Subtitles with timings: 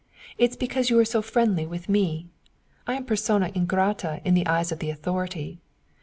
[0.39, 2.25] It is because you are so friendly with me.
[2.87, 5.57] I am a persona ingrata in the eyes of the authorities.